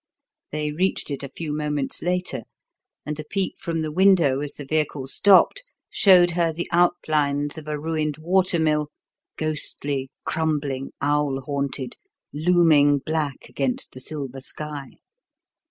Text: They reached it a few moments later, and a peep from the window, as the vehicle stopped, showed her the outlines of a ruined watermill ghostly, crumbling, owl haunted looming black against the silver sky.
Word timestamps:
They 0.51 0.71
reached 0.71 1.11
it 1.11 1.21
a 1.21 1.29
few 1.29 1.53
moments 1.55 2.01
later, 2.01 2.45
and 3.05 3.19
a 3.19 3.23
peep 3.23 3.59
from 3.59 3.81
the 3.83 3.91
window, 3.91 4.39
as 4.39 4.55
the 4.55 4.65
vehicle 4.65 5.05
stopped, 5.05 5.63
showed 5.91 6.31
her 6.31 6.51
the 6.51 6.67
outlines 6.71 7.55
of 7.59 7.67
a 7.67 7.77
ruined 7.77 8.17
watermill 8.17 8.87
ghostly, 9.37 10.09
crumbling, 10.25 10.89
owl 11.01 11.41
haunted 11.41 11.97
looming 12.33 12.97
black 12.97 13.47
against 13.47 13.91
the 13.91 13.99
silver 13.99 14.41
sky. 14.41 14.93